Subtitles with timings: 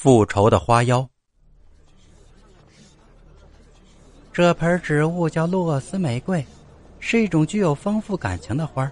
[0.00, 1.04] 复仇的花妖。
[4.32, 6.46] 这盆植物叫洛斯玫瑰，
[7.00, 8.88] 是一种具有丰富感情的花，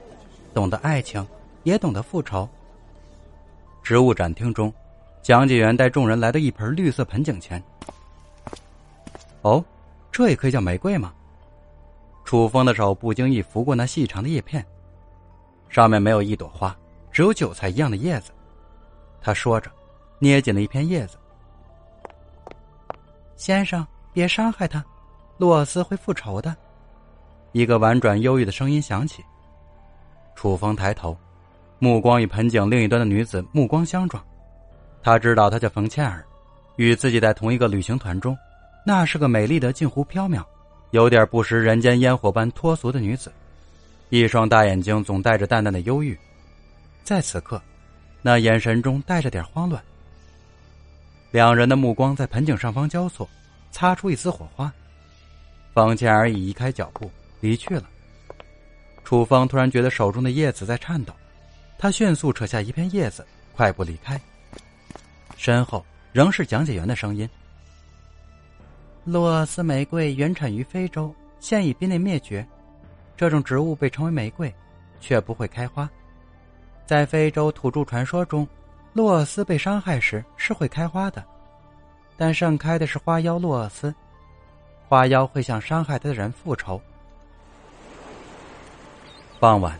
[0.53, 1.25] 懂得爱情，
[1.63, 2.49] 也懂得复仇。
[3.85, 4.75] 植物展厅中，
[5.23, 7.63] 讲解员带众人来到一盆绿色盆景前。
[9.43, 9.65] 哦，
[10.11, 11.15] 这也可以叫玫瑰吗？
[12.25, 14.67] 楚风的手不经意拂过那细长的叶片，
[15.69, 16.77] 上面没有一朵花，
[17.13, 18.33] 只有韭菜一样的叶子。
[19.21, 19.71] 他说着。
[20.19, 21.17] 捏紧了一片叶子。
[23.37, 24.85] 先生，别伤害他，
[25.39, 26.57] 洛斯会复仇的。
[27.53, 29.25] 一个婉转忧郁的声音响起。
[30.35, 31.17] 楚风抬头，
[31.79, 34.23] 目光与盆景另一端的女子目光相撞。
[35.03, 36.25] 他知道她叫冯倩儿，
[36.77, 38.37] 与自己在同一个旅行团中。
[38.85, 40.45] 那是个美丽的近乎飘渺，
[40.91, 43.33] 有点不食人间烟火般脱俗的女子，
[44.11, 46.19] 一双大眼睛总带着淡淡的忧郁，
[47.03, 47.61] 在此刻，
[48.23, 49.83] 那眼神中带着点慌乱。
[51.31, 53.29] 两人的目光在盆景上方交错，
[53.71, 54.73] 擦出一丝火花。
[55.75, 57.11] 方倩儿已移开脚步
[57.41, 57.85] 离去了。
[59.05, 61.13] 楚风突然觉得手中的叶子在颤抖，
[61.79, 64.19] 他迅速扯下一片叶子，快步离开。
[65.37, 67.29] 身后仍是讲解员的声音
[69.05, 72.47] ：“洛斯玫瑰原产于非洲，现已濒临灭绝。
[73.17, 74.53] 这种植物被称为玫瑰，
[75.01, 75.89] 却不会开花。
[76.87, 78.47] 在非洲土著传说中。”
[78.97, 81.23] 洛斯被伤害时是会开花的，
[82.17, 83.95] 但盛开的是花妖洛斯，
[84.89, 86.81] 花妖会向伤害他的人复仇。
[89.39, 89.79] 傍晚，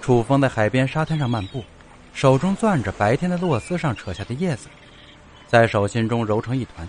[0.00, 1.62] 楚风在海边沙滩上漫步，
[2.12, 4.68] 手中攥着白天的洛斯上扯下的叶子，
[5.46, 6.88] 在手心中揉成一团。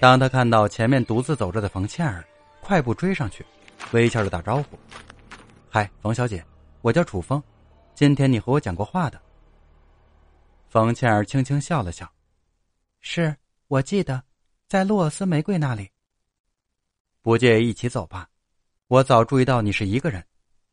[0.00, 2.24] 当他看到前面独自走着的冯倩儿，
[2.62, 3.44] 快步追上去，
[3.92, 4.78] 微笑着打招呼
[5.68, 6.42] ：“嗨，冯小姐，
[6.80, 7.42] 我叫楚风，
[7.94, 9.20] 今天你和我讲过话的。”
[10.74, 12.12] 冯倩儿轻轻笑了笑
[12.98, 13.36] ：“是
[13.68, 14.20] 我记得，
[14.66, 15.88] 在洛斯玫瑰那里。
[17.22, 18.28] 不介意一起走吧？
[18.88, 20.26] 我早注意到你是一个人，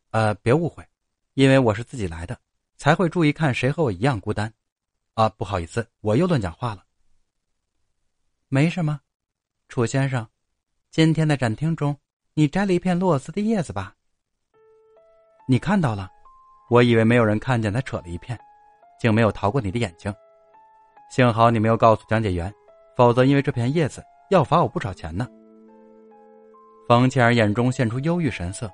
[0.10, 0.84] 呃，别误会，
[1.36, 2.36] 因为我是自己来的，
[2.78, 4.52] 才会注意看谁和我一样孤单。
[5.14, 6.84] 啊，不好意思，我又乱讲话了。
[8.48, 9.00] 没什么，
[9.70, 10.28] 楚先生，
[10.90, 11.96] 今天的展厅中，
[12.34, 13.96] 你摘了一片洛斯的叶子吧？
[15.48, 16.10] 你看到了？
[16.72, 18.36] 我以为没有人看见，才扯了一片。”
[19.02, 20.14] 竟没有逃过你的眼睛，
[21.10, 22.54] 幸好你没有告诉讲解员，
[22.96, 25.28] 否则因为这片叶子要罚我不少钱呢。
[26.88, 28.72] 冯倩儿眼中现出忧郁神色，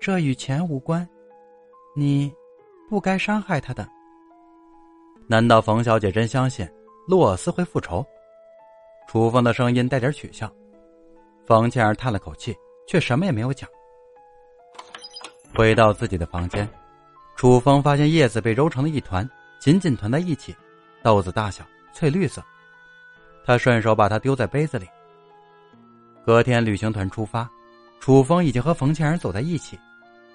[0.00, 1.08] 这与钱无关，
[1.94, 2.34] 你
[2.90, 3.86] 不该伤害他的。
[5.28, 6.68] 难道冯小姐真相信
[7.06, 8.04] 洛斯会复仇？
[9.06, 10.50] 楚风的声音带点取笑。
[11.44, 12.52] 冯倩儿叹了口气，
[12.88, 13.70] 却什么也没有讲。
[15.54, 16.68] 回到自己的房间。
[17.36, 20.56] 楚风发现叶子被揉成了一团，紧紧团在一起，
[21.02, 22.42] 豆子大小，翠绿色。
[23.44, 24.88] 他顺手把它丢在杯子里。
[26.24, 27.48] 隔天旅行团出发，
[28.00, 29.78] 楚风已经和冯倩儿走在一起，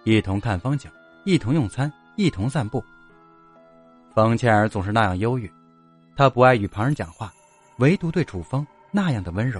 [0.03, 0.89] 一同看风景，
[1.25, 2.83] 一同用餐，一同散步。
[4.13, 5.51] 冯倩儿总是那样忧郁，
[6.15, 7.33] 她不爱与旁人讲话，
[7.77, 9.59] 唯独对楚风那样的温柔。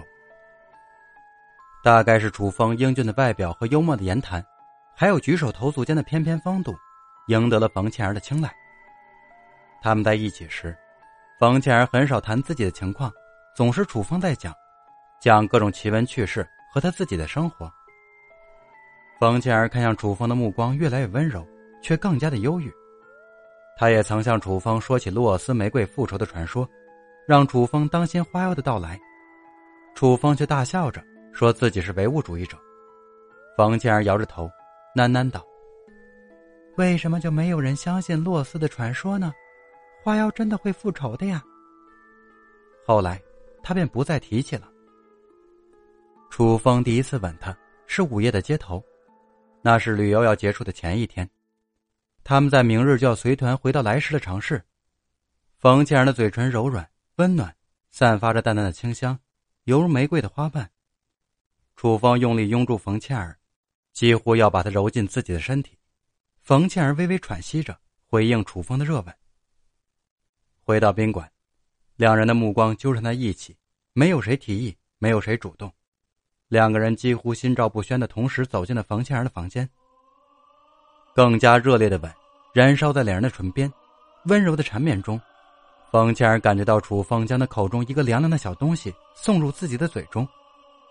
[1.84, 4.46] 大概是楚风英俊的外表和幽默的言谈，
[4.96, 6.76] 还有举手投足间的翩翩风度。
[7.28, 8.54] 赢得了冯倩儿的青睐。
[9.82, 10.78] 他们在一起时，
[11.40, 13.12] 冯倩儿很少谈自己的情况，
[13.56, 14.54] 总是楚风在讲，
[15.20, 17.72] 讲各种奇闻趣事和他自己的生活。
[19.20, 21.48] 冯倩儿看向楚风的目光越来越温柔，
[21.82, 22.72] 却更加的忧郁。
[23.78, 26.68] 他也曾向楚风说起洛斯玫瑰复仇的传说，
[27.28, 29.00] 让楚风当心花妖的到来。
[29.96, 31.04] 楚风却大笑着
[31.34, 32.58] 说自己是唯物主义者。
[33.58, 34.50] 冯倩儿摇着头，
[34.96, 35.44] 喃喃道。
[36.78, 39.34] 为什么就没有人相信洛斯的传说呢？
[40.04, 41.44] 花妖真的会复仇的呀。
[42.86, 43.22] 后来，
[43.62, 44.72] 他便不再提起了。
[46.30, 47.56] 楚风第一次吻她
[47.86, 48.84] 是午夜的街头，
[49.62, 51.30] 那是旅游要结束的前一天，
[52.24, 54.64] 他们在明日就要随团回到来时的城市。
[55.60, 57.54] 冯倩儿的嘴唇柔软温暖，
[57.92, 59.20] 散发着淡淡的清香，
[59.66, 60.68] 犹如玫瑰的花瓣。
[61.76, 63.38] 楚风用力拥住冯倩儿，
[63.92, 65.78] 几乎要把她揉进自己的身体。
[66.42, 67.78] 冯倩儿微微喘息着，
[68.08, 69.16] 回应楚风的热吻。
[70.64, 71.30] 回到宾馆，
[71.96, 73.56] 两人的目光纠缠在一起，
[73.94, 75.72] 没有谁提议，没有谁主动，
[76.48, 79.70] 两个人几乎心照不宣的同时走进了冯倩儿的房间。
[81.14, 82.12] 更加热烈的吻
[82.54, 83.72] 燃烧在两人的唇边，
[84.26, 85.22] 温柔的缠绵中，
[85.92, 90.28] 冯倩儿感觉到楚风将她口中一个凉凉的小东西送入自己的嘴中，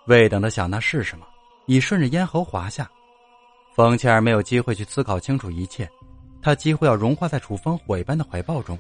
[0.06, 1.26] 未等他想那是什么，
[1.66, 2.88] 已顺着咽喉滑下。
[3.74, 5.88] 冯倩儿没有机会去思考清楚一切，
[6.42, 8.78] 她几乎要融化在楚风火一般的怀抱中。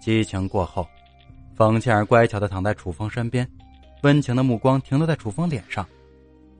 [0.00, 0.86] 激情过后，
[1.54, 3.48] 冯倩儿乖巧的躺在楚风身边，
[4.02, 5.86] 温情的目光停留在楚风脸上，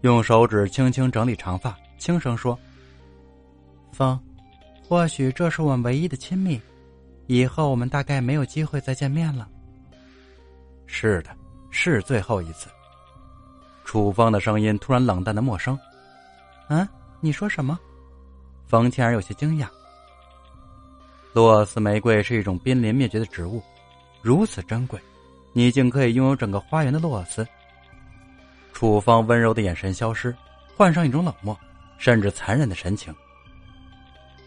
[0.02, 2.58] 用手指轻轻整理长发，轻声说
[3.90, 4.18] ：“风，
[4.86, 6.60] 或许这是我们唯一的亲密，
[7.26, 9.48] 以后我们大概没有机会再见面了。”
[10.86, 11.30] 是的，
[11.70, 12.68] 是最后一次。
[13.84, 15.78] 楚风的声音突然冷淡的陌生。
[16.68, 16.88] “啊，
[17.20, 17.78] 你说什么？”
[18.66, 19.68] 冯倩儿有些惊讶。
[21.32, 23.62] 洛斯玫瑰是一种濒临灭绝的植物，
[24.22, 25.00] 如此珍贵，
[25.52, 27.46] 你竟可以拥有整个花园的洛斯。
[28.72, 30.34] 楚风温柔的眼神消失，
[30.76, 31.56] 换上一种冷漠，
[31.98, 33.14] 甚至残忍的神情。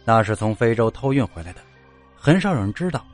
[0.04, 1.62] 那是从非洲偷运回来的，
[2.16, 3.06] 很少有人知道，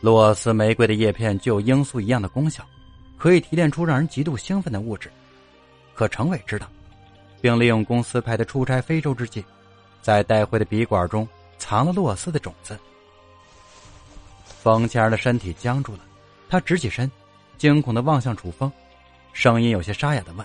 [0.00, 2.64] 洛斯玫瑰的叶片具有罂粟一样的功效，
[3.18, 5.10] 可以提炼出让人极度兴奋的物质。
[5.94, 6.68] 可程伟知道，
[7.46, 9.44] 并利用公司派他出差非洲之际，
[10.02, 11.28] 在带回的笔管中
[11.58, 12.76] 藏了洛斯的种子。
[14.44, 16.00] 冯倩儿的身体僵住了，
[16.48, 17.08] 她直起身，
[17.56, 18.72] 惊恐的望向楚风，
[19.32, 20.44] 声音有些沙哑的问：“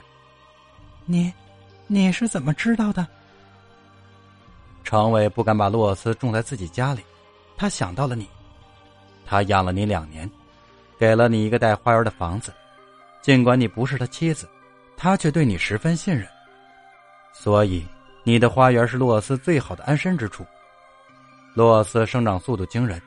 [1.06, 1.33] 你，
[1.88, 3.07] 你是怎么知道的？”
[4.86, 7.01] 程伟不敢把洛斯种在自己家里，
[7.57, 8.30] 他想到了你，
[9.25, 10.30] 他养了你两年，
[11.00, 12.54] 给了你一个带花园的房子，
[13.24, 14.47] 尽管你不是他妻子，
[14.95, 16.27] 他却对你十分信任，
[17.33, 17.86] 所以
[18.24, 20.45] 你的花园是洛斯最好的安身之处。
[21.54, 23.01] 洛斯生长速度惊人。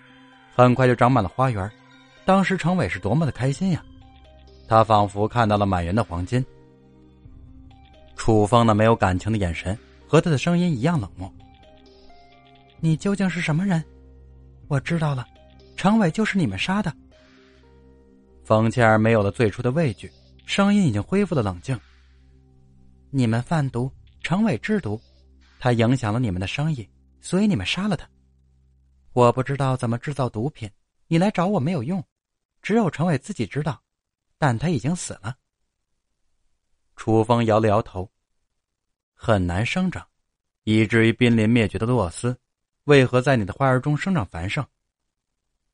[0.56, 1.69] 很快就长满了花园，
[2.25, 3.85] 当时程伟是多么的开心呀！
[4.69, 6.47] 他仿佛看到了满园的黄金。
[8.15, 9.76] 楚风那没有感情的眼神
[10.06, 11.29] 和他的声音一样冷漠。
[12.79, 13.82] 你究竟是什么人？
[14.69, 15.26] 我知道了，
[15.76, 16.94] 程伟就是你们杀的。
[18.44, 20.09] 冯倩儿没有了最初的畏惧，
[20.47, 21.76] 声音已经恢复了冷静。
[23.11, 23.91] 你们贩毒，
[24.25, 24.99] 程伟制毒，
[25.61, 26.88] 他影响了你们的生意，
[27.21, 28.09] 所以你们杀了他。
[29.12, 30.69] 我不知道怎么制造毒品，
[31.06, 32.03] 你来找我没有用，
[32.62, 33.81] 只有程伟自己知道，
[34.38, 35.37] 但他已经死了。
[36.97, 38.11] 楚风摇了摇头，
[39.12, 40.05] 很难生长，
[40.62, 42.37] 以至于濒临灭绝的洛斯，
[42.85, 44.67] 为何在你的花园中生长繁盛？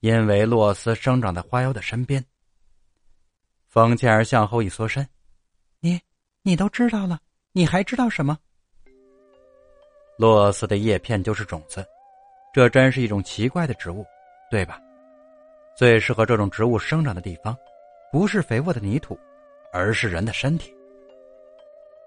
[0.00, 2.24] 因为洛斯生长在花妖的身边。
[3.68, 5.08] 冯倩儿向后一缩身，
[5.78, 6.00] 你，
[6.42, 7.20] 你都知道了，
[7.52, 8.38] 你还知道什么？
[10.16, 11.84] 洛斯的叶片就是种子。
[12.52, 14.04] 这真是一种奇怪的植物，
[14.50, 14.80] 对吧？
[15.76, 17.56] 最适合这种植物生长的地方，
[18.12, 19.18] 不是肥沃的泥土，
[19.72, 20.74] 而是人的身体。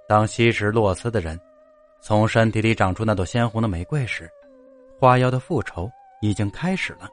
[0.07, 1.39] 当吸食洛斯的人，
[2.01, 4.29] 从身体里长出那朵鲜红的玫瑰时，
[4.99, 5.89] 花妖的复仇
[6.21, 7.09] 已经开始了。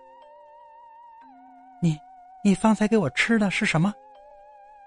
[1.82, 1.96] 你，
[2.44, 3.92] 你方才给我吃的是什么？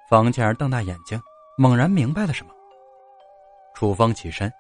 [0.10, 1.20] 房倩儿瞪大眼睛，
[1.58, 2.54] 猛然明白了什么。
[3.74, 4.52] 楚风起身，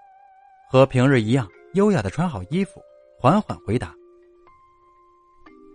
[0.70, 2.82] 和平日一样优雅的穿好衣服。
[3.20, 3.94] 缓缓回答：“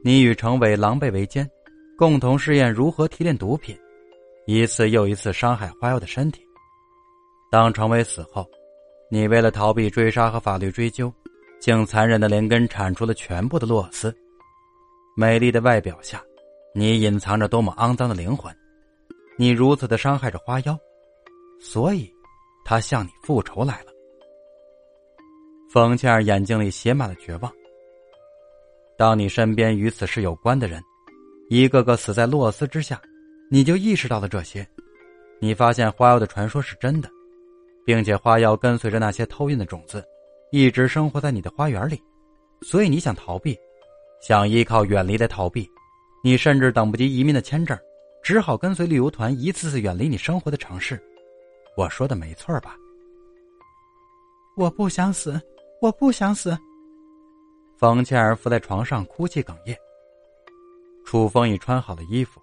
[0.04, 1.48] 你与程伟狼狈为奸，
[1.96, 3.74] 共同试验如何提炼毒品，
[4.46, 6.42] 一次又一次伤害花妖的身体。
[7.50, 8.46] 当程伟死后，
[9.10, 11.10] 你为了逃避追杀和法律追究，
[11.58, 14.14] 竟残忍的连根铲除了全部的洛斯。
[15.16, 16.22] 美丽的外表下，
[16.74, 18.54] 你隐藏着多么肮脏的灵魂！
[19.38, 20.78] 你如此的伤害着花妖，
[21.62, 22.12] 所以，
[22.68, 23.92] 他向你复仇来了。”
[25.72, 27.50] 冯倩儿眼睛里写满了绝望。
[28.98, 30.82] 当你身边与此事有关的人，
[31.48, 33.00] 一个个死在洛斯之下，
[33.50, 34.66] 你就意识到了这些。
[35.40, 37.08] 你发现花妖的传说是真的，
[37.86, 40.04] 并且花妖跟随着那些偷运的种子，
[40.50, 41.98] 一直生活在你的花园里。
[42.60, 43.56] 所以你想逃避，
[44.20, 45.66] 想依靠远离来逃避，
[46.22, 47.78] 你甚至等不及移民的签证，
[48.22, 51.00] 只好跟随旅游团一次次远离你生活的城市。
[51.78, 52.76] 我说的没错吧？
[54.56, 55.40] 我不想死。
[55.80, 56.58] 我不想死。
[57.76, 59.78] 冯倩儿伏在床上哭泣哽咽。
[61.06, 62.42] 楚风已穿好了衣服，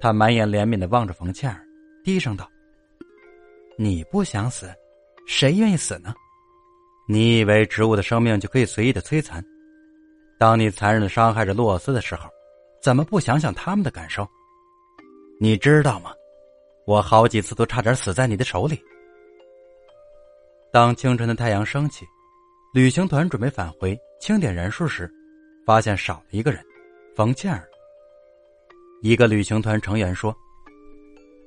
[0.00, 1.60] 他满眼怜悯的望着冯倩儿，
[2.02, 2.50] 低声道
[3.76, 4.74] ：“你不想死，
[5.26, 6.14] 谁愿意死呢？
[7.06, 9.44] 你以为植物的生命就可以随意的摧残？
[10.38, 12.30] 当你残忍的伤害着洛斯的时候，
[12.82, 14.26] 怎么不想想他们的感受？
[15.38, 16.14] 你知道吗？
[16.86, 18.80] 我好几次都差点死在你的手里。”
[20.72, 22.04] 当清晨的太阳升起。
[22.74, 25.08] 旅行团准备返回，清点人数时，
[25.64, 26.60] 发现少了一个人，
[27.14, 27.68] 冯倩儿。
[29.00, 30.36] 一个旅行团成员说：“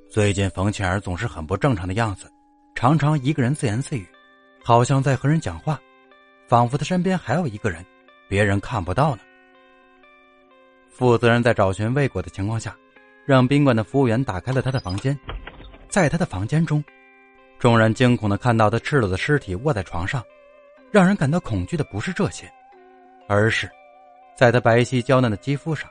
[0.09, 2.31] 最近冯倩儿总是很不正常的样子，
[2.75, 4.07] 常常一个人自言自语，
[4.63, 5.77] 好像在和人讲话，
[6.47, 7.85] 仿佛他身边还有一个人，
[8.29, 9.21] 别人看不到呢。”
[10.87, 12.73] 负责人在找寻未果的情况下，
[13.27, 15.19] 让宾馆的服务员打开了他的房间，
[15.89, 16.81] 在他的房间中，
[17.59, 20.23] 众人惊恐的看到他赤裸的尸体卧在床上，
[20.91, 22.49] 让人感到恐惧的不是这些，
[23.27, 23.69] 而是
[24.33, 25.89] 在他白皙娇嫩的肌肤上。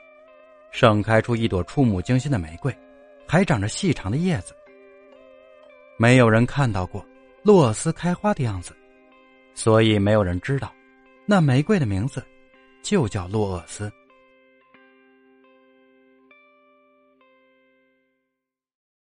[0.71, 2.75] 盛开出一朵触目惊心的玫瑰，
[3.26, 4.55] 还长着细长的叶子。
[5.99, 7.05] 没有人看到过
[7.43, 8.75] 洛厄斯开花的样子，
[9.52, 10.73] 所以没有人知道
[11.26, 12.25] 那玫瑰的名字
[12.83, 13.93] 就叫洛厄斯。